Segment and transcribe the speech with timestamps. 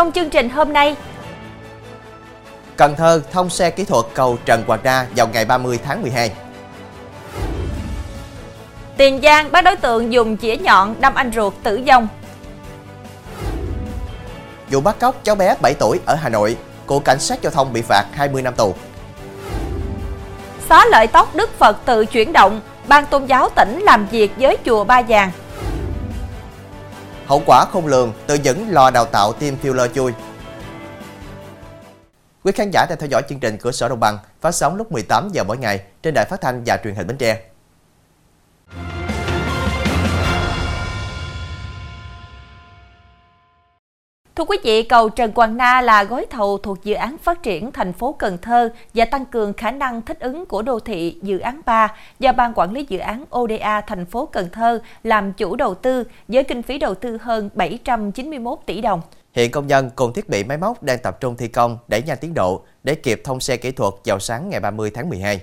[0.00, 0.96] Trong chương trình hôm nay,
[2.76, 6.32] Cần Thơ thông xe kỹ thuật cầu Trần Quảng Na vào ngày 30 tháng 12.
[8.96, 12.08] Tiền Giang bắt đối tượng dùng chĩa nhọn đâm anh ruột tử vong.
[14.70, 17.72] Vụ bắt cóc cháu bé 7 tuổi ở Hà Nội, Cục Cảnh sát Giao thông
[17.72, 18.74] bị phạt 20 năm tù.
[20.68, 24.56] Xóa lợi tóc Đức Phật tự chuyển động, ban tôn giáo tỉnh làm việc với
[24.64, 25.30] chùa Ba Vàng.
[27.30, 30.12] Hậu quả không lường từ những lò đào tạo tiêm filler chui.
[32.44, 34.92] Quý khán giả đang theo dõi chương trình Cửa sổ Đồng bằng phát sóng lúc
[34.92, 37.40] 18 giờ mỗi ngày trên đài phát thanh và truyền hình Bến Tre.
[44.40, 47.72] Thưa quý vị, cầu Trần Quang Na là gói thầu thuộc dự án phát triển
[47.72, 51.38] thành phố Cần Thơ và tăng cường khả năng thích ứng của đô thị dự
[51.38, 55.56] án 3 do Ban Quản lý Dự án ODA thành phố Cần Thơ làm chủ
[55.56, 59.00] đầu tư với kinh phí đầu tư hơn 791 tỷ đồng.
[59.32, 62.18] Hiện công nhân cùng thiết bị máy móc đang tập trung thi công để nhanh
[62.20, 65.40] tiến độ để kịp thông xe kỹ thuật vào sáng ngày 30 tháng 12.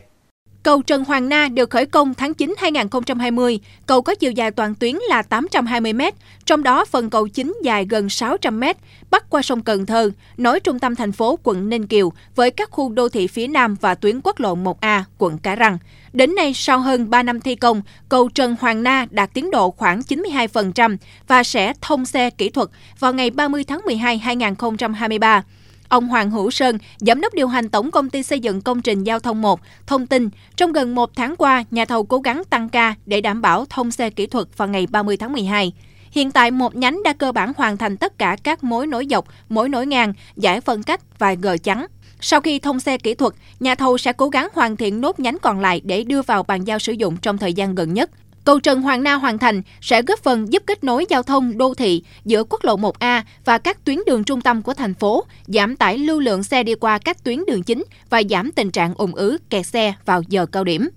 [0.63, 3.59] Cầu Trần Hoàng Na được khởi công tháng 9 2020.
[3.85, 6.01] Cầu có chiều dài toàn tuyến là 820 m,
[6.45, 8.63] trong đó phần cầu chính dài gần 600 m,
[9.11, 12.71] bắc qua sông Cần Thơ, nối trung tâm thành phố quận Ninh Kiều với các
[12.71, 15.77] khu đô thị phía Nam và tuyến quốc lộ 1A, quận Cái Răng.
[16.13, 19.71] Đến nay, sau hơn 3 năm thi công, cầu Trần Hoàng Na đạt tiến độ
[19.71, 20.97] khoảng 92%
[21.27, 22.69] và sẽ thông xe kỹ thuật
[22.99, 25.43] vào ngày 30 tháng 12 2023.
[25.89, 29.03] Ông Hoàng Hữu Sơn, Giám đốc điều hành Tổng Công ty Xây dựng Công trình
[29.03, 32.69] Giao thông 1, thông tin trong gần một tháng qua, nhà thầu cố gắng tăng
[32.69, 35.73] ca để đảm bảo thông xe kỹ thuật vào ngày 30 tháng 12.
[36.11, 39.25] Hiện tại, một nhánh đã cơ bản hoàn thành tất cả các mối nối dọc,
[39.49, 41.85] mối nối ngang, giải phân cách và gờ chắn.
[42.21, 45.37] Sau khi thông xe kỹ thuật, nhà thầu sẽ cố gắng hoàn thiện nốt nhánh
[45.41, 48.09] còn lại để đưa vào bàn giao sử dụng trong thời gian gần nhất.
[48.47, 51.73] Cầu Trần Hoàng Na hoàn thành sẽ góp phần giúp kết nối giao thông đô
[51.73, 55.75] thị giữa quốc lộ 1A và các tuyến đường trung tâm của thành phố, giảm
[55.75, 59.15] tải lưu lượng xe đi qua các tuyến đường chính và giảm tình trạng ủng
[59.15, 60.89] ứ kẹt xe vào giờ cao điểm.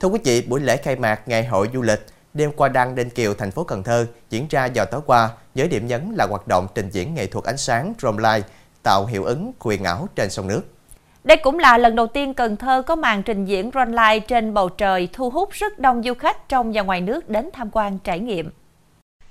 [0.00, 3.10] Thưa quý vị, buổi lễ khai mạc Ngày hội du lịch đêm qua đăng Đinh
[3.10, 6.48] Kiều thành phố Cần Thơ diễn ra vào tối qua với điểm nhấn là hoạt
[6.48, 8.46] động trình diễn nghệ thuật ánh sáng drone light
[8.82, 10.62] tạo hiệu ứng quyền ảo trên sông nước.
[11.24, 14.54] Đây cũng là lần đầu tiên Cần Thơ có màn trình diễn drone light trên
[14.54, 17.98] bầu trời thu hút rất đông du khách trong và ngoài nước đến tham quan
[17.98, 18.50] trải nghiệm.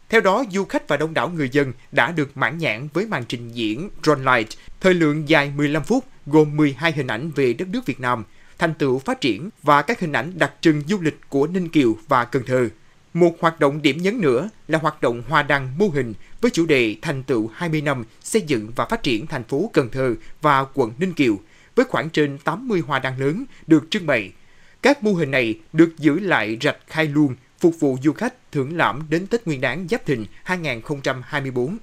[0.10, 3.24] Theo đó, du khách và đông đảo người dân đã được mãn nhãn với màn
[3.26, 4.50] trình diễn Drone Light,
[4.82, 8.24] thời lượng dài 15 phút gồm 12 hình ảnh về đất nước Việt Nam,
[8.58, 11.96] thành tựu phát triển và các hình ảnh đặc trưng du lịch của Ninh Kiều
[12.08, 12.70] và Cần Thơ.
[13.14, 16.66] Một hoạt động điểm nhấn nữa là hoạt động hòa đăng mô hình với chủ
[16.66, 20.66] đề thành tựu 20 năm xây dựng và phát triển thành phố Cần Thơ và
[20.74, 21.36] quận Ninh Kiều–
[21.80, 24.32] với khoảng trên 80 hoa đăng lớn được trưng bày.
[24.82, 28.78] Các mô hình này được giữ lại rạch khai luôn, phục vụ du khách thưởng
[28.78, 31.78] lãm đến Tết Nguyên đán Giáp Thìn 2024.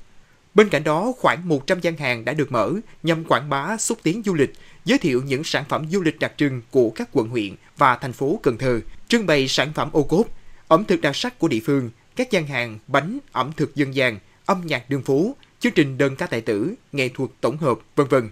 [0.55, 4.23] Bên cạnh đó, khoảng 100 gian hàng đã được mở nhằm quảng bá xúc tiến
[4.25, 4.53] du lịch,
[4.85, 8.13] giới thiệu những sản phẩm du lịch đặc trưng của các quận huyện và thành
[8.13, 10.27] phố Cần Thơ, trưng bày sản phẩm ô cốp,
[10.69, 14.19] ẩm thực đặc sắc của địa phương, các gian hàng bánh, ẩm thực dân gian,
[14.47, 18.07] âm nhạc đường phố, chương trình đơn ca tài tử, nghệ thuật tổng hợp, vân
[18.07, 18.29] vân.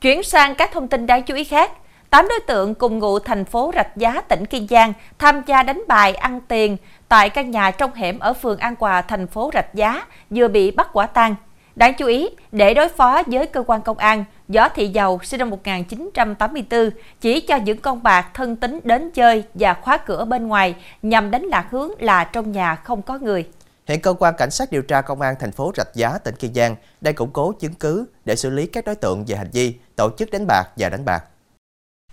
[0.00, 1.72] Chuyển sang các thông tin đáng chú ý khác.
[2.10, 5.82] 8 đối tượng cùng ngụ thành phố Rạch Giá, tỉnh Kiên Giang tham gia đánh
[5.88, 6.76] bài ăn tiền
[7.08, 10.70] tại căn nhà trong hẻm ở phường An Hòa, thành phố Rạch Giá vừa bị
[10.70, 11.34] bắt quả tang.
[11.76, 15.38] Đáng chú ý, để đối phó với cơ quan công an, Võ Thị Dầu sinh
[15.38, 20.48] năm 1984 chỉ cho những con bạc thân tính đến chơi và khóa cửa bên
[20.48, 23.46] ngoài nhằm đánh lạc hướng là trong nhà không có người.
[23.88, 26.54] Hiện cơ quan cảnh sát điều tra công an thành phố Rạch Giá, tỉnh Kiên
[26.54, 29.74] Giang đang củng cố chứng cứ để xử lý các đối tượng về hành vi
[29.96, 31.24] tổ chức đánh bạc và đánh bạc.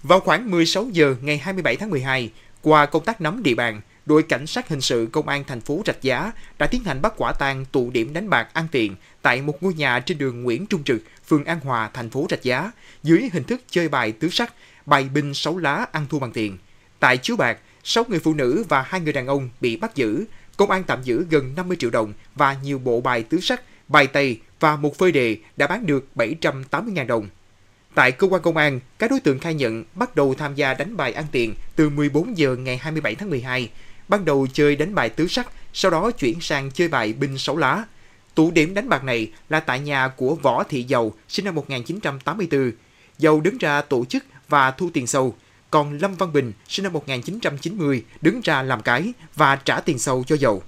[0.03, 2.31] Vào khoảng 16 giờ ngày 27 tháng 12,
[2.61, 5.81] qua công tác nắm địa bàn, đội cảnh sát hình sự công an thành phố
[5.85, 9.41] Rạch Giá đã tiến hành bắt quả tang tụ điểm đánh bạc ăn tiền tại
[9.41, 12.71] một ngôi nhà trên đường Nguyễn Trung Trực, phường An Hòa, thành phố Rạch Giá,
[13.03, 14.53] dưới hình thức chơi bài tứ sắc,
[14.85, 16.57] bài binh sáu lá ăn thua bằng tiền.
[16.99, 20.25] Tại chiếu bạc, 6 người phụ nữ và hai người đàn ông bị bắt giữ,
[20.57, 24.07] công an tạm giữ gần 50 triệu đồng và nhiều bộ bài tứ sắc, bài
[24.07, 27.27] tây và một phơi đề đã bán được 780.000 đồng.
[27.95, 30.97] Tại cơ quan công an, các đối tượng khai nhận bắt đầu tham gia đánh
[30.97, 33.69] bài ăn tiền từ 14 giờ ngày 27 tháng 12.
[34.07, 37.57] Ban đầu chơi đánh bài tứ sắc, sau đó chuyển sang chơi bài binh sáu
[37.57, 37.83] lá.
[38.35, 42.71] Tụ điểm đánh bạc này là tại nhà của Võ Thị Dầu, sinh năm 1984.
[43.17, 45.35] Dầu đứng ra tổ chức và thu tiền sâu,
[45.71, 50.23] còn Lâm Văn Bình, sinh năm 1990, đứng ra làm cái và trả tiền sâu
[50.27, 50.61] cho Dầu.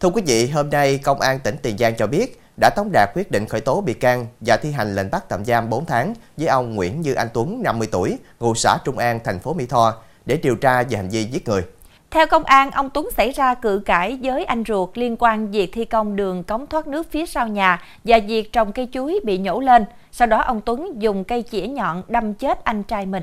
[0.00, 3.10] Thưa quý vị, hôm nay Công an tỉnh Tiền Giang cho biết đã tống đạt
[3.14, 6.14] quyết định khởi tố bị can và thi hành lệnh bắt tạm giam 4 tháng
[6.36, 9.66] với ông Nguyễn Như Anh Tuấn, 50 tuổi, ngụ xã Trung An, thành phố Mỹ
[9.66, 9.94] Tho
[10.26, 11.62] để điều tra về hành vi giết người.
[12.10, 15.70] Theo công an, ông Tuấn xảy ra cự cãi với anh ruột liên quan việc
[15.72, 19.38] thi công đường cống thoát nước phía sau nhà và việc trồng cây chuối bị
[19.38, 19.84] nhổ lên.
[20.12, 23.22] Sau đó ông Tuấn dùng cây chĩa nhọn đâm chết anh trai mình.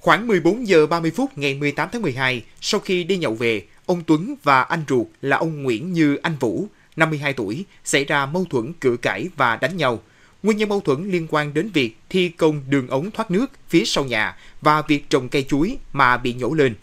[0.00, 4.02] Khoảng 14 giờ 30 phút ngày 18 tháng 12, sau khi đi nhậu về, ông
[4.06, 6.66] Tuấn và anh ruột là ông Nguyễn Như Anh Vũ,
[6.96, 10.02] 52 tuổi, xảy ra mâu thuẫn cự cãi và đánh nhau.
[10.42, 13.84] Nguyên nhân mâu thuẫn liên quan đến việc thi công đường ống thoát nước phía
[13.84, 16.74] sau nhà và việc trồng cây chuối mà bị nhổ lên.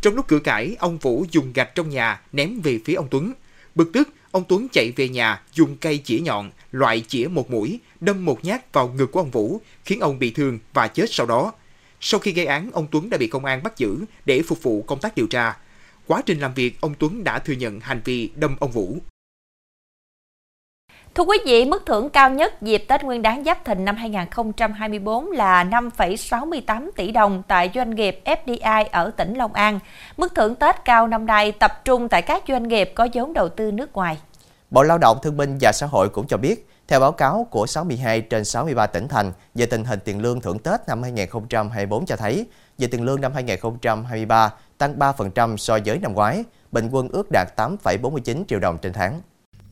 [0.00, 3.32] Trong lúc cự cãi, ông Vũ dùng gạch trong nhà ném về phía ông Tuấn.
[3.74, 7.80] Bực tức, ông Tuấn chạy về nhà dùng cây chĩa nhọn, loại chĩa một mũi,
[8.00, 11.26] đâm một nhát vào ngực của ông Vũ, khiến ông bị thương và chết sau
[11.26, 11.52] đó.
[12.06, 14.82] Sau khi gây án, ông Tuấn đã bị công an bắt giữ để phục vụ
[14.82, 15.56] công tác điều tra.
[16.06, 18.96] Quá trình làm việc, ông Tuấn đã thừa nhận hành vi đâm ông Vũ.
[21.14, 25.30] Thưa quý vị, mức thưởng cao nhất dịp Tết Nguyên đán Giáp Thìn năm 2024
[25.30, 29.78] là 5,68 tỷ đồng tại doanh nghiệp FDI ở tỉnh Long An.
[30.16, 33.48] Mức thưởng Tết cao năm nay tập trung tại các doanh nghiệp có vốn đầu
[33.48, 34.18] tư nước ngoài.
[34.70, 37.66] Bộ Lao động Thương binh và Xã hội cũng cho biết, theo báo cáo của
[37.66, 42.16] 62 trên 63 tỉnh thành về tình hình tiền lương thưởng Tết năm 2024 cho
[42.16, 42.46] thấy,
[42.78, 47.48] về tiền lương năm 2023 tăng 3% so với năm ngoái, bình quân ước đạt
[47.56, 49.20] 8,49 triệu đồng trên tháng.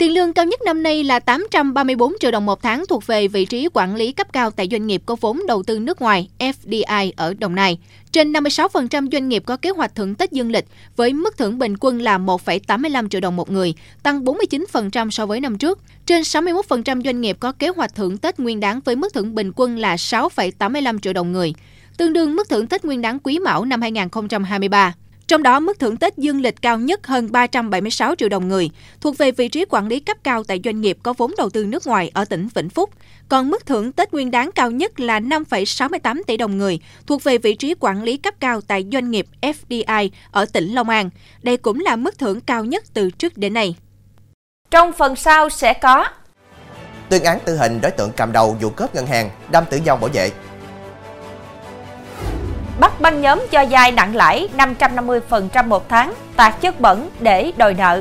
[0.03, 3.45] Tiền lương cao nhất năm nay là 834 triệu đồng một tháng thuộc về vị
[3.45, 7.13] trí quản lý cấp cao tại doanh nghiệp có vốn đầu tư nước ngoài FDI
[7.17, 7.79] ở Đồng Nai.
[8.13, 10.65] Trên 56% doanh nghiệp có kế hoạch thưởng Tết dương lịch
[10.97, 15.41] với mức thưởng bình quân là 1,85 triệu đồng một người, tăng 49% so với
[15.41, 15.79] năm trước.
[16.07, 19.53] Trên 61% doanh nghiệp có kế hoạch thưởng Tết nguyên đáng với mức thưởng bình
[19.57, 21.55] quân là 6,85 triệu đồng người,
[21.97, 24.95] tương đương mức thưởng Tết nguyên đáng quý mão năm 2023.
[25.27, 28.71] Trong đó, mức thưởng Tết dương lịch cao nhất hơn 376 triệu đồng người,
[29.01, 31.65] thuộc về vị trí quản lý cấp cao tại doanh nghiệp có vốn đầu tư
[31.65, 32.91] nước ngoài ở tỉnh Vĩnh Phúc.
[33.29, 37.39] Còn mức thưởng Tết nguyên đáng cao nhất là 5,68 tỷ đồng người, thuộc về
[37.39, 41.11] vị trí quản lý cấp cao tại doanh nghiệp FDI ở tỉnh Long An.
[41.43, 43.77] Đây cũng là mức thưởng cao nhất từ trước đến nay.
[44.71, 46.07] Trong phần sau sẽ có
[47.13, 50.01] Tuyên án tử hình đối tượng cầm đầu vụ cướp ngân hàng, đâm tử vong
[50.01, 50.31] bảo vệ,
[52.83, 57.75] bắt băng nhóm cho vay nặng lãi 550% một tháng, tạt chất bẩn để đòi
[57.75, 58.01] nợ.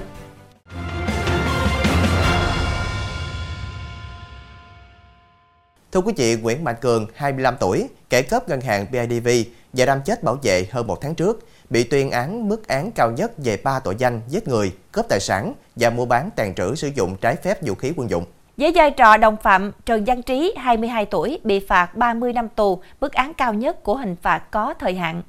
[5.91, 9.29] Thưa quý vị, Nguyễn Mạnh Cường, 25 tuổi, kẻ cướp ngân hàng BIDV
[9.73, 13.11] và đâm chết bảo vệ hơn một tháng trước, bị tuyên án mức án cao
[13.11, 16.75] nhất về 3 tội danh giết người, cướp tài sản và mua bán tàn trữ
[16.75, 18.25] sử dụng trái phép vũ khí quân dụng.
[18.57, 22.83] Với vai trò đồng phạm, Trần Văn Trí, 22 tuổi, bị phạt 30 năm tù,
[23.01, 25.21] mức án cao nhất của hình phạt có thời hạn.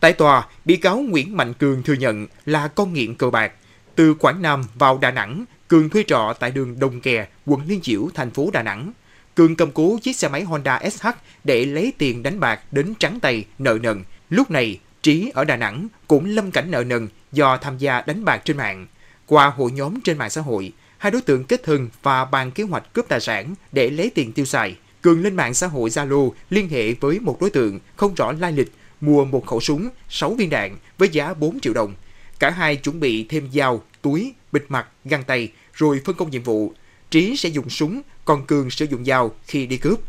[0.00, 3.52] Tại tòa, bị cáo Nguyễn Mạnh Cường thừa nhận là con nghiện cờ bạc.
[3.94, 7.80] Từ Quảng Nam vào Đà Nẵng, Cường thuê trọ tại đường Đồng Kè, quận Liên
[7.80, 8.92] Chiểu, thành phố Đà Nẵng.
[9.34, 11.06] Cường cầm cố chiếc xe máy Honda SH
[11.44, 14.04] để lấy tiền đánh bạc đến trắng tay, nợ nần.
[14.30, 18.24] Lúc này, Trí ở Đà Nẵng cũng lâm cảnh nợ nần do tham gia đánh
[18.24, 18.86] bạc trên mạng.
[19.26, 22.64] Qua hội nhóm trên mạng xã hội, hai đối tượng kết thân và bàn kế
[22.64, 24.76] hoạch cướp tài sản để lấy tiền tiêu xài.
[25.02, 28.52] Cường lên mạng xã hội Zalo liên hệ với một đối tượng không rõ lai
[28.52, 31.94] lịch mua một khẩu súng, 6 viên đạn với giá 4 triệu đồng.
[32.38, 36.42] Cả hai chuẩn bị thêm dao, túi, bịt mặt, găng tay rồi phân công nhiệm
[36.42, 36.72] vụ.
[37.10, 40.00] Trí sẽ dùng súng, còn Cường sử dụng dao khi đi cướp.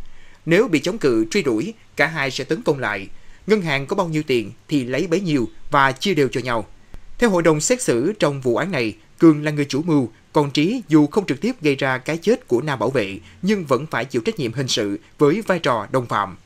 [0.45, 3.07] Nếu bị chống cự truy đuổi, cả hai sẽ tấn công lại.
[3.47, 6.65] Ngân hàng có bao nhiêu tiền thì lấy bấy nhiêu và chia đều cho nhau.
[7.17, 10.51] Theo hội đồng xét xử trong vụ án này, Cường là người chủ mưu, còn
[10.51, 13.85] Trí dù không trực tiếp gây ra cái chết của nam bảo vệ nhưng vẫn
[13.85, 16.37] phải chịu trách nhiệm hình sự với vai trò đồng phạm.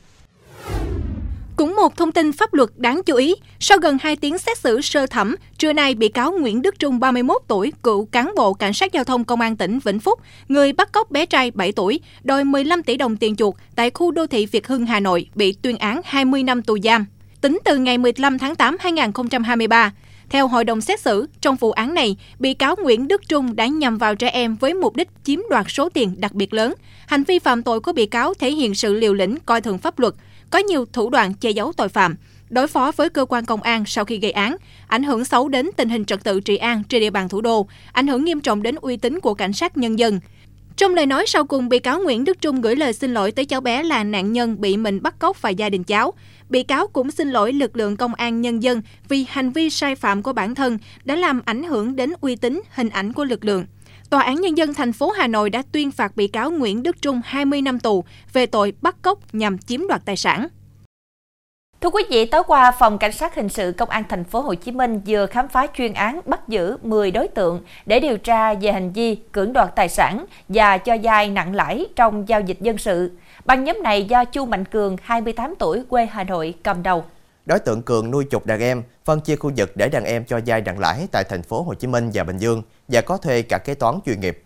[1.56, 4.80] Cũng một thông tin pháp luật đáng chú ý, sau gần 2 tiếng xét xử
[4.80, 8.72] sơ thẩm, trưa nay bị cáo Nguyễn Đức Trung 31 tuổi, cựu cán bộ cảnh
[8.72, 12.00] sát giao thông công an tỉnh Vĩnh Phúc, người bắt cóc bé trai 7 tuổi,
[12.22, 15.52] đòi 15 tỷ đồng tiền chuộc tại khu đô thị Việt Hưng Hà Nội, bị
[15.62, 17.06] tuyên án 20 năm tù giam.
[17.40, 19.92] Tính từ ngày 15 tháng 8 2023,
[20.30, 23.66] theo hội đồng xét xử, trong vụ án này, bị cáo Nguyễn Đức Trung đã
[23.66, 26.74] nhằm vào trẻ em với mục đích chiếm đoạt số tiền đặc biệt lớn.
[27.06, 29.98] Hành vi phạm tội của bị cáo thể hiện sự liều lĩnh coi thường pháp
[29.98, 30.14] luật,
[30.50, 32.16] có nhiều thủ đoạn che giấu tội phạm,
[32.48, 34.56] đối phó với cơ quan công an sau khi gây án,
[34.86, 37.66] ảnh hưởng xấu đến tình hình trật tự trị an trên địa bàn thủ đô,
[37.92, 40.20] ảnh hưởng nghiêm trọng đến uy tín của cảnh sát nhân dân.
[40.76, 43.44] Trong lời nói sau cùng, bị cáo Nguyễn Đức Trung gửi lời xin lỗi tới
[43.44, 46.12] cháu bé là nạn nhân bị mình bắt cóc và gia đình cháu.
[46.48, 49.94] Bị cáo cũng xin lỗi lực lượng công an nhân dân vì hành vi sai
[49.94, 53.44] phạm của bản thân đã làm ảnh hưởng đến uy tín, hình ảnh của lực
[53.44, 53.66] lượng.
[54.10, 57.02] Tòa án Nhân dân thành phố Hà Nội đã tuyên phạt bị cáo Nguyễn Đức
[57.02, 60.48] Trung 20 năm tù về tội bắt cóc nhằm chiếm đoạt tài sản.
[61.80, 64.54] Thưa quý vị, tối qua, Phòng Cảnh sát Hình sự Công an thành phố Hồ
[64.54, 68.54] Chí Minh vừa khám phá chuyên án bắt giữ 10 đối tượng để điều tra
[68.54, 72.60] về hành vi cưỡng đoạt tài sản và cho vay nặng lãi trong giao dịch
[72.60, 73.10] dân sự.
[73.46, 77.04] Băng nhóm này do Chu Mạnh Cường, 28 tuổi, quê Hà Nội, cầm đầu.
[77.46, 80.40] Đối tượng Cường nuôi chục đàn em, phân chia khu vực để đàn em cho
[80.46, 83.42] vay nặng lãi tại thành phố Hồ Chí Minh và Bình Dương và có thuê
[83.42, 84.42] cả kế toán chuyên nghiệp.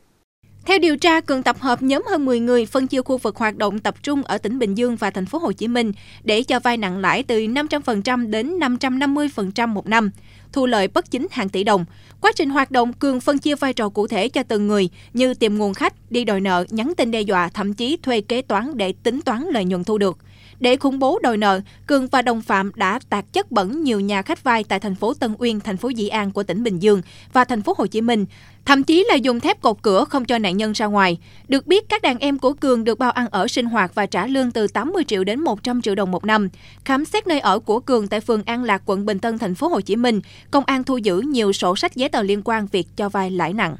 [0.66, 3.56] Theo điều tra, Cường tập hợp nhóm hơn 10 người phân chia khu vực hoạt
[3.56, 5.92] động tập trung ở tỉnh Bình Dương và thành phố Hồ Chí Minh
[6.22, 10.10] để cho vay nặng lãi từ 500% đến 550% một năm,
[10.52, 11.84] thu lợi bất chính hàng tỷ đồng.
[12.20, 15.34] Quá trình hoạt động, Cường phân chia vai trò cụ thể cho từng người như
[15.34, 18.76] tìm nguồn khách, đi đòi nợ, nhắn tin đe dọa, thậm chí thuê kế toán
[18.76, 20.18] để tính toán lợi nhuận thu được.
[20.60, 24.22] Để khủng bố đòi nợ, Cường và đồng phạm đã tạt chất bẩn nhiều nhà
[24.22, 27.02] khách vay tại thành phố Tân Uyên, thành phố Dĩ An của tỉnh Bình Dương
[27.32, 28.26] và thành phố Hồ Chí Minh,
[28.64, 31.18] thậm chí là dùng thép cột cửa không cho nạn nhân ra ngoài.
[31.48, 34.26] Được biết, các đàn em của Cường được bao ăn ở sinh hoạt và trả
[34.26, 36.48] lương từ 80 triệu đến 100 triệu đồng một năm.
[36.84, 39.68] Khám xét nơi ở của Cường tại phường An Lạc, quận Bình Tân, thành phố
[39.68, 42.86] Hồ Chí Minh, công an thu giữ nhiều sổ sách giấy tờ liên quan việc
[42.96, 43.76] cho vay lãi nặng.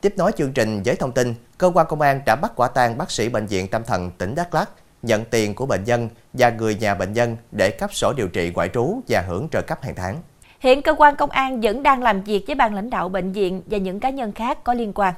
[0.00, 2.98] Tiếp nối chương trình với thông tin, cơ quan công an đã bắt quả tang
[2.98, 4.68] bác sĩ bệnh viện tâm thần tỉnh Đắk Lắk
[5.02, 8.50] nhận tiền của bệnh nhân và người nhà bệnh nhân để cấp sổ điều trị
[8.54, 10.16] ngoại trú và hưởng trợ cấp hàng tháng.
[10.60, 13.62] Hiện cơ quan công an vẫn đang làm việc với ban lãnh đạo bệnh viện
[13.66, 15.14] và những cá nhân khác có liên quan.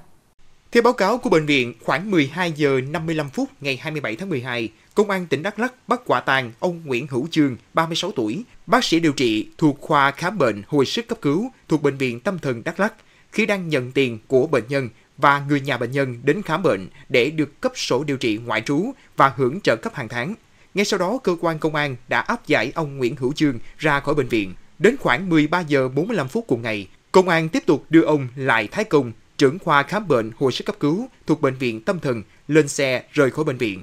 [0.72, 4.68] Theo báo cáo của bệnh viện, khoảng 12 giờ 55 phút ngày 27 tháng 12,
[4.94, 8.84] Công an tỉnh Đắk Lắk bắt quả tang ông Nguyễn Hữu Chương, 36 tuổi, bác
[8.84, 12.38] sĩ điều trị thuộc khoa khám bệnh hồi sức cấp cứu thuộc bệnh viện Tâm
[12.38, 12.94] thần Đắk Lắk
[13.32, 16.88] khi đang nhận tiền của bệnh nhân và người nhà bệnh nhân đến khám bệnh
[17.08, 20.34] để được cấp sổ điều trị ngoại trú và hưởng trợ cấp hàng tháng.
[20.74, 24.00] Ngay sau đó, cơ quan công an đã áp giải ông Nguyễn Hữu Chương ra
[24.00, 24.54] khỏi bệnh viện.
[24.78, 28.68] Đến khoảng 13 giờ 45 phút cùng ngày, công an tiếp tục đưa ông lại
[28.68, 32.22] Thái Công, trưởng khoa khám bệnh hồi sức cấp cứu thuộc bệnh viện tâm thần,
[32.48, 33.82] lên xe rời khỏi bệnh viện.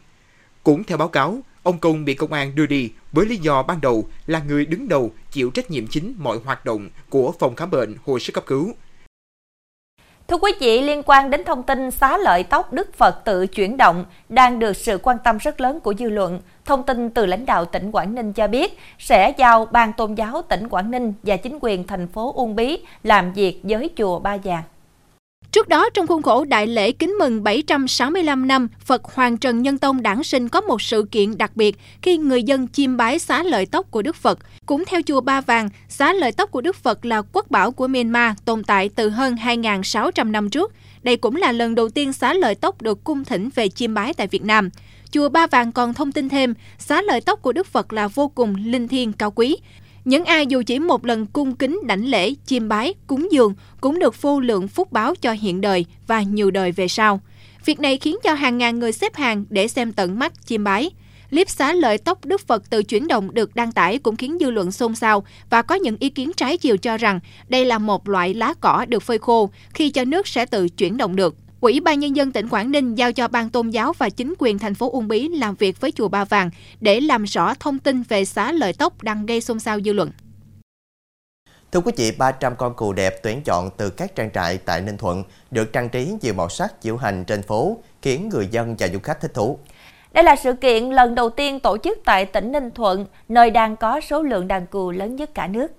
[0.63, 3.81] Cũng theo báo cáo, ông Công bị công an đưa đi với lý do ban
[3.81, 7.71] đầu là người đứng đầu chịu trách nhiệm chính mọi hoạt động của phòng khám
[7.71, 8.75] bệnh hồi sức cấp cứu.
[10.31, 13.77] Thưa quý vị, liên quan đến thông tin xá lợi tóc Đức Phật tự chuyển
[13.77, 16.39] động đang được sự quan tâm rất lớn của dư luận.
[16.65, 20.41] Thông tin từ lãnh đạo tỉnh Quảng Ninh cho biết sẽ giao Ban Tôn giáo
[20.41, 24.37] tỉnh Quảng Ninh và chính quyền thành phố Uông Bí làm việc với chùa Ba
[24.43, 24.63] Vàng.
[25.51, 29.77] Trước đó, trong khuôn khổ đại lễ kính mừng 765 năm Phật Hoàng Trần Nhân
[29.77, 33.43] Tông đản sinh có một sự kiện đặc biệt khi người dân chiêm bái xá
[33.43, 34.39] lợi tóc của Đức Phật.
[34.65, 37.87] Cũng theo chùa Ba Vàng, xá lợi tóc của Đức Phật là quốc bảo của
[37.87, 40.73] Myanmar tồn tại từ hơn 2.600 năm trước.
[41.03, 44.13] Đây cũng là lần đầu tiên xá lợi tóc được cung thỉnh về chiêm bái
[44.13, 44.69] tại Việt Nam.
[45.11, 48.27] Chùa Ba Vàng còn thông tin thêm, xá lợi tóc của Đức Phật là vô
[48.27, 49.57] cùng linh thiêng cao quý.
[50.05, 53.99] Những ai dù chỉ một lần cung kính đảnh lễ, chiêm bái, cúng dường cũng
[53.99, 57.21] được vô lượng phúc báo cho hiện đời và nhiều đời về sau.
[57.65, 60.91] Việc này khiến cho hàng ngàn người xếp hàng để xem tận mắt chiêm bái.
[61.31, 64.51] Clip xá lợi tóc Đức Phật tự chuyển động được đăng tải cũng khiến dư
[64.51, 68.09] luận xôn xao và có những ý kiến trái chiều cho rằng đây là một
[68.09, 71.35] loại lá cỏ được phơi khô, khi cho nước sẽ tự chuyển động được.
[71.61, 74.59] Ủy ban Nhân dân tỉnh Quảng Ninh giao cho ban tôn giáo và chính quyền
[74.59, 76.49] thành phố Uông Bí làm việc với chùa Ba Vàng
[76.79, 80.11] để làm rõ thông tin về xá lợi tóc đang gây xôn xao dư luận.
[81.71, 84.97] Thưa quý vị, 300 con cừu đẹp tuyển chọn từ các trang trại tại Ninh
[84.97, 88.87] Thuận được trang trí nhiều màu sắc diễu hành trên phố, khiến người dân và
[88.87, 89.59] du khách thích thú.
[90.13, 93.75] Đây là sự kiện lần đầu tiên tổ chức tại tỉnh Ninh Thuận, nơi đang
[93.75, 95.71] có số lượng đàn cừu lớn nhất cả nước.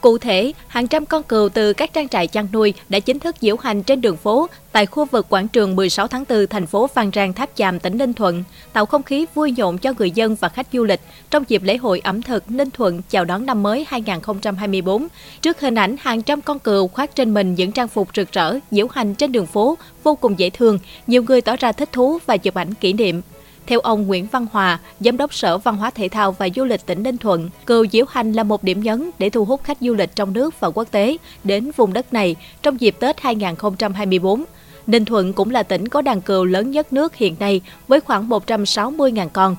[0.00, 3.36] Cụ thể, hàng trăm con cừu từ các trang trại chăn nuôi đã chính thức
[3.40, 6.86] diễu hành trên đường phố tại khu vực quảng trường 16 tháng 4 thành phố
[6.86, 10.36] Phan Rang Tháp Chàm, tỉnh Ninh Thuận, tạo không khí vui nhộn cho người dân
[10.40, 13.62] và khách du lịch trong dịp lễ hội ẩm thực Ninh Thuận chào đón năm
[13.62, 15.06] mới 2024.
[15.42, 18.58] Trước hình ảnh hàng trăm con cừu khoác trên mình những trang phục rực rỡ,
[18.70, 22.18] diễu hành trên đường phố vô cùng dễ thương, nhiều người tỏ ra thích thú
[22.26, 23.22] và chụp ảnh kỷ niệm.
[23.70, 26.86] Theo ông Nguyễn Văn Hòa, Giám đốc Sở Văn hóa Thể thao và Du lịch
[26.86, 29.94] tỉnh Ninh Thuận, cừu diễu hành là một điểm nhấn để thu hút khách du
[29.94, 34.44] lịch trong nước và quốc tế đến vùng đất này trong dịp Tết 2024.
[34.86, 38.28] Ninh Thuận cũng là tỉnh có đàn cừu lớn nhất nước hiện nay với khoảng
[38.28, 39.56] 160.000 con.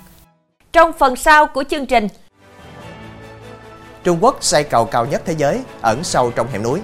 [0.74, 2.08] Trong phần sau của chương trình,
[4.04, 6.80] Trung Quốc xây cầu cao nhất thế giới ẩn sâu trong hẻm núi.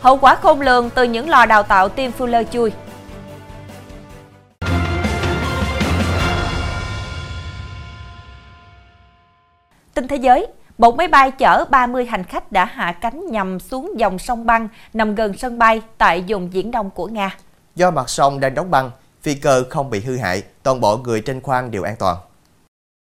[0.00, 2.72] Hậu quả khôn lường từ những lò đào tạo tiêm filler chui.
[9.98, 10.46] Tin thế giới,
[10.78, 14.68] một máy bay chở 30 hành khách đã hạ cánh nhằm xuống dòng sông băng
[14.92, 17.36] nằm gần sân bay tại vùng Viễn Đông của Nga.
[17.76, 18.90] Do mặt sông đang đóng băng,
[19.22, 22.16] phi cơ không bị hư hại, toàn bộ người trên khoang đều an toàn.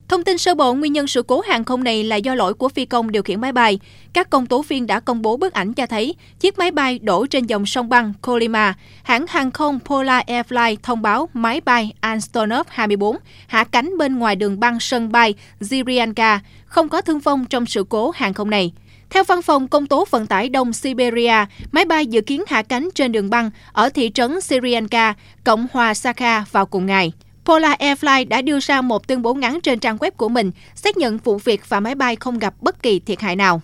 [0.08, 2.70] Thông tin sơ bộ nguyên nhân sự cố hàng không này là do lỗi của
[2.70, 3.80] phi công điều khiển máy bay.
[4.14, 7.26] Các công tố viên đã công bố bức ảnh cho thấy chiếc máy bay đổ
[7.26, 8.74] trên dòng sông băng Kolyma.
[9.04, 13.18] Hãng hàng không Polar Airfly thông báo máy bay Antonov 24
[13.48, 17.86] hạ cánh bên ngoài đường băng sân bay Zirianka, không có thương vong trong sự
[17.90, 18.72] cố hàng không này.
[19.10, 22.90] Theo văn phòng công tố vận tải Đông Siberia, máy bay dự kiến hạ cánh
[22.96, 27.12] trên đường băng ở thị trấn Syrianka, Cộng hòa Sakha vào cùng ngày.
[27.46, 30.98] Polar Airfly đã đưa ra một tuyên bố ngắn trên trang web của mình, xác
[30.98, 33.62] nhận vụ việc và máy bay không gặp bất kỳ thiệt hại nào.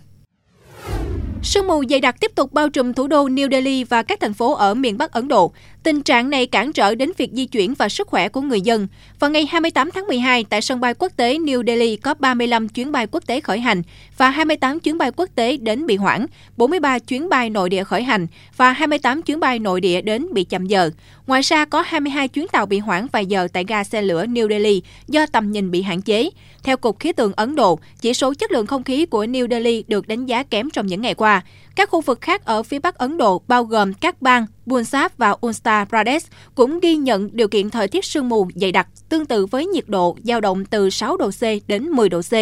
[1.43, 4.33] Sương mù dày đặc tiếp tục bao trùm thủ đô New Delhi và các thành
[4.33, 5.53] phố ở miền Bắc Ấn Độ.
[5.83, 8.87] Tình trạng này cản trở đến việc di chuyển và sức khỏe của người dân.
[9.19, 12.91] Vào ngày 28 tháng 12, tại sân bay quốc tế New Delhi có 35 chuyến
[12.91, 13.81] bay quốc tế khởi hành
[14.17, 16.25] và 28 chuyến bay quốc tế đến bị hoãn,
[16.57, 20.43] 43 chuyến bay nội địa khởi hành và 28 chuyến bay nội địa đến bị
[20.43, 20.89] chậm giờ.
[21.27, 24.49] Ngoài ra, có 22 chuyến tàu bị hoãn vài giờ tại ga xe lửa New
[24.49, 26.29] Delhi do tầm nhìn bị hạn chế.
[26.63, 29.83] Theo Cục Khí tượng Ấn Độ, chỉ số chất lượng không khí của New Delhi
[29.87, 31.41] được đánh giá kém trong những ngày qua.
[31.75, 35.35] Các khu vực khác ở phía Bắc Ấn Độ, bao gồm các bang Punjab và
[35.45, 39.45] Uttar Pradesh, cũng ghi nhận điều kiện thời tiết sương mù dày đặc, tương tự
[39.45, 42.33] với nhiệt độ dao động từ 6 độ C đến 10 độ C.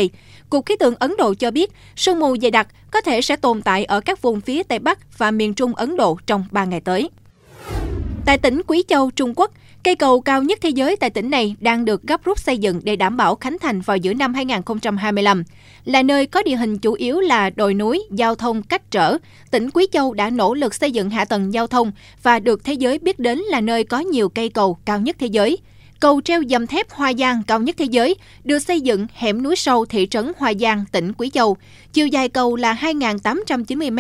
[0.50, 3.62] Cục Khí tượng Ấn Độ cho biết, sương mù dày đặc có thể sẽ tồn
[3.62, 6.82] tại ở các vùng phía Tây Bắc và miền Trung Ấn Độ trong 3 ngày
[6.82, 7.10] tới.
[8.26, 9.52] Tại tỉnh Quý Châu, Trung Quốc,
[9.84, 12.80] cây cầu cao nhất thế giới tại tỉnh này đang được gấp rút xây dựng
[12.84, 15.44] để đảm bảo khánh thành vào giữa năm 2025.
[15.86, 19.18] Là nơi có địa hình chủ yếu là đồi núi, giao thông cách trở,
[19.52, 21.92] tỉnh Quý Châu đã nỗ lực xây dựng hạ tầng giao thông
[22.24, 25.28] và được thế giới biết đến là nơi có nhiều cây cầu cao nhất thế
[25.28, 25.58] giới.
[26.00, 29.56] Cầu treo dầm thép Hoa Giang cao nhất thế giới được xây dựng hẻm núi
[29.56, 31.58] sâu thị trấn Hoa Giang, tỉnh Quý Châu.
[31.94, 34.00] Chiều dài cầu là 2.890 m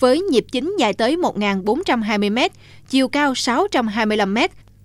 [0.00, 2.38] với nhịp chính dài tới 1.420 m,
[2.88, 4.38] chiều cao 625 m,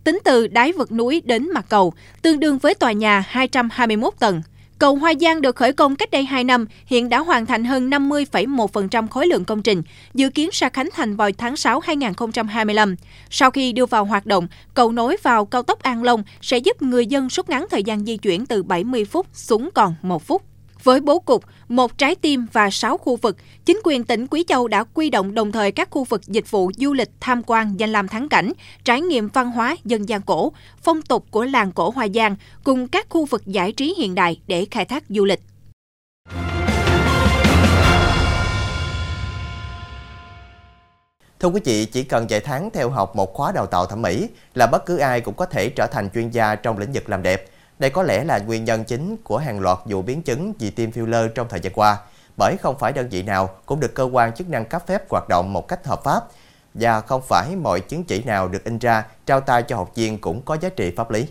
[0.08, 4.42] tính từ đáy vực núi đến mặt cầu, tương đương với tòa nhà 221 tầng.
[4.80, 7.90] Cầu Hoa Giang được khởi công cách đây 2 năm, hiện đã hoàn thành hơn
[7.90, 9.82] 50,1% khối lượng công trình,
[10.14, 12.96] dự kiến sẽ khánh thành vào tháng 6 2025.
[13.30, 16.82] Sau khi đưa vào hoạt động, cầu nối vào cao tốc An Long sẽ giúp
[16.82, 20.57] người dân rút ngắn thời gian di chuyển từ 70 phút xuống còn 1 phút.
[20.88, 24.68] Với bố cục, một trái tim và 6 khu vực, chính quyền tỉnh Quý Châu
[24.68, 27.92] đã quy động đồng thời các khu vực dịch vụ du lịch tham quan danh
[27.92, 28.54] lam thắng cảnh,
[28.84, 30.52] trải nghiệm văn hóa dân gian cổ,
[30.84, 34.42] phong tục của làng cổ Hoa Giang cùng các khu vực giải trí hiện đại
[34.48, 35.40] để khai thác du lịch.
[41.40, 44.28] Thưa quý vị, chỉ cần vài tháng theo học một khóa đào tạo thẩm mỹ
[44.54, 47.24] là bất cứ ai cũng có thể trở thành chuyên gia trong lĩnh vực làm
[47.24, 47.46] đẹp.
[47.80, 50.90] Đây có lẽ là nguyên nhân chính của hàng loạt vụ biến chứng vì tiêm
[50.90, 51.98] filler trong thời gian qua,
[52.38, 55.30] bởi không phải đơn vị nào cũng được cơ quan chức năng cấp phép hoạt
[55.30, 56.24] động một cách hợp pháp
[56.74, 60.18] và không phải mọi chứng chỉ nào được in ra trao tay cho học viên
[60.22, 61.28] cũng có giá trị pháp lý.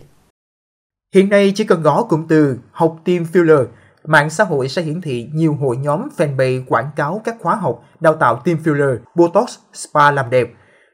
[1.15, 3.65] Hiện nay chỉ cần gõ cụm từ học tiêm filler,
[4.03, 7.83] mạng xã hội sẽ hiển thị nhiều hội nhóm fanpage quảng cáo các khóa học
[7.99, 10.47] đào tạo tiêm filler, Botox, spa làm đẹp.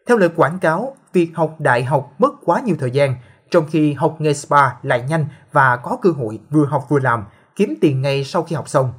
[0.07, 3.15] Theo lời quảng cáo, việc học đại học mất quá nhiều thời gian,
[3.53, 7.23] trong khi học nghề spa lại nhanh và có cơ hội vừa học vừa làm,
[7.55, 8.93] kiếm tiền ngay sau khi học xong.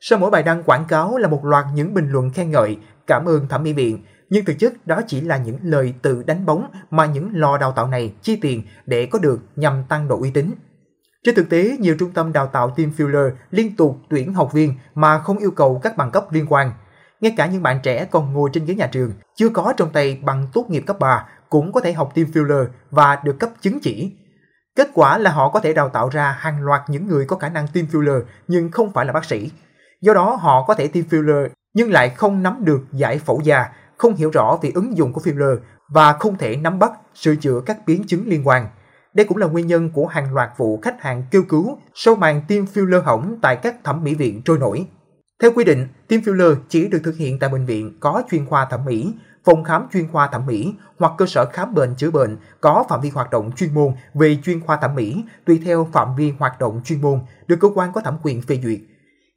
[0.00, 3.24] Sau mỗi bài đăng quảng cáo là một loạt những bình luận khen ngợi, cảm
[3.24, 6.70] ơn thẩm mỹ viện, nhưng thực chất đó chỉ là những lời tự đánh bóng
[6.90, 10.30] mà những lò đào tạo này chi tiền để có được nhằm tăng độ uy
[10.30, 10.50] tín.
[11.24, 14.74] Trên thực tế, nhiều trung tâm đào tạo tiêm filler liên tục tuyển học viên
[14.94, 16.72] mà không yêu cầu các bằng cấp liên quan.
[17.20, 20.20] Ngay cả những bạn trẻ còn ngồi trên ghế nhà trường, chưa có trong tay
[20.22, 23.80] bằng tốt nghiệp cấp 3 cũng có thể học tiêm filler và được cấp chứng
[23.80, 24.16] chỉ.
[24.76, 27.48] Kết quả là họ có thể đào tạo ra hàng loạt những người có khả
[27.48, 29.50] năng tiêm filler nhưng không phải là bác sĩ.
[30.00, 33.68] Do đó họ có thể tiêm filler nhưng lại không nắm được giải phẫu da,
[33.96, 35.56] không hiểu rõ về ứng dụng của filler
[35.88, 38.68] và không thể nắm bắt sửa chữa các biến chứng liên quan.
[39.14, 42.42] Đây cũng là nguyên nhân của hàng loạt vụ khách hàng kêu cứu sau màn
[42.48, 44.86] tiêm filler hỏng tại các thẩm mỹ viện trôi nổi.
[45.42, 48.64] Theo quy định, tiêm filler chỉ được thực hiện tại bệnh viện có chuyên khoa
[48.64, 52.36] thẩm mỹ, phòng khám chuyên khoa thẩm mỹ hoặc cơ sở khám bệnh chữa bệnh
[52.60, 56.16] có phạm vi hoạt động chuyên môn về chuyên khoa thẩm mỹ tùy theo phạm
[56.16, 58.80] vi hoạt động chuyên môn được cơ quan có thẩm quyền phê duyệt.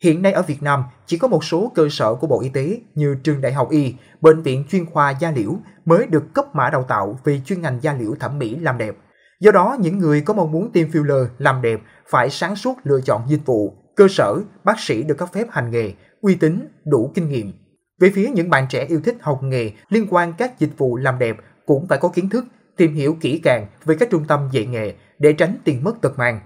[0.03, 2.81] Hiện nay ở Việt Nam chỉ có một số cơ sở của Bộ Y tế
[2.95, 6.69] như trường Đại học Y, bệnh viện chuyên khoa da liễu mới được cấp mã
[6.69, 8.95] đào tạo về chuyên ngành da liễu thẩm mỹ làm đẹp.
[9.39, 13.01] Do đó, những người có mong muốn tiêm filler làm đẹp phải sáng suốt lựa
[13.01, 17.11] chọn dịch vụ, cơ sở, bác sĩ được cấp phép hành nghề, uy tín, đủ
[17.15, 17.53] kinh nghiệm.
[17.99, 21.19] Về phía những bạn trẻ yêu thích học nghề liên quan các dịch vụ làm
[21.19, 22.45] đẹp cũng phải có kiến thức,
[22.77, 26.17] tìm hiểu kỹ càng về các trung tâm dạy nghề để tránh tiền mất tật
[26.17, 26.39] mang.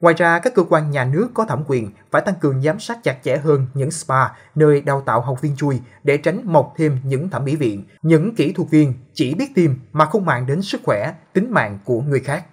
[0.00, 2.98] Ngoài ra, các cơ quan nhà nước có thẩm quyền phải tăng cường giám sát
[3.02, 6.98] chặt chẽ hơn những spa nơi đào tạo học viên chui để tránh mọc thêm
[7.04, 10.62] những thẩm mỹ viện, những kỹ thuật viên chỉ biết tiêm mà không mang đến
[10.62, 12.44] sức khỏe, tính mạng của người khác.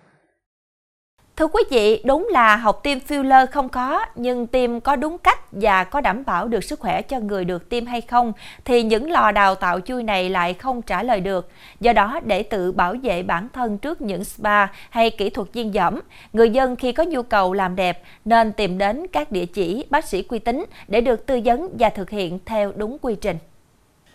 [1.38, 5.40] Thưa quý vị, đúng là học tiêm filler không có, nhưng tiêm có đúng cách
[5.52, 8.34] và có đảm bảo được sức khỏe cho người được tiêm hay không,
[8.66, 11.50] thì những lò đào tạo chui này lại không trả lời được.
[11.80, 15.74] Do đó, để tự bảo vệ bản thân trước những spa hay kỹ thuật viên
[15.74, 16.02] dẫm,
[16.34, 20.06] người dân khi có nhu cầu làm đẹp nên tìm đến các địa chỉ bác
[20.06, 23.38] sĩ uy tín để được tư vấn và thực hiện theo đúng quy trình.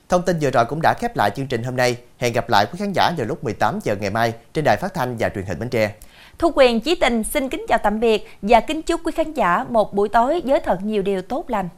[0.08, 1.96] Thông tin vừa rồi cũng đã khép lại chương trình hôm nay.
[2.18, 4.94] Hẹn gặp lại quý khán giả vào lúc 18 giờ ngày mai trên đài phát
[4.94, 5.92] thanh và truyền hình Bến Tre.
[6.38, 9.64] Thu Quyền, Chí Tình xin kính chào tạm biệt và kính chúc quý khán giả
[9.70, 11.68] một buổi tối giới thật nhiều điều tốt lành.